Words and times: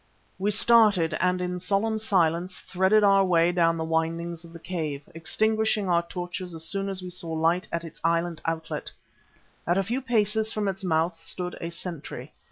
We 0.39 0.49
started, 0.49 1.15
and 1.19 1.39
in 1.41 1.59
solemn 1.59 1.99
silence 1.99 2.57
threaded 2.59 3.03
our 3.03 3.23
way 3.23 3.51
down 3.51 3.77
the 3.77 3.83
windings 3.83 4.43
of 4.43 4.51
the 4.51 4.57
cave, 4.59 5.07
extinguishing 5.13 5.89
our 5.89 6.01
torches 6.01 6.55
as 6.55 6.63
soon 6.65 6.89
as 6.89 7.03
we 7.03 7.11
saw 7.11 7.29
light 7.33 7.67
at 7.71 7.83
its 7.83 8.01
inland 8.03 8.41
outlet. 8.43 8.89
At 9.67 9.77
a 9.77 9.83
few 9.83 10.01
paces 10.01 10.51
from 10.51 10.67
its 10.67 10.83
mouth 10.83 11.21
stood 11.21 11.55
a 11.61 11.69
sentry. 11.69 12.33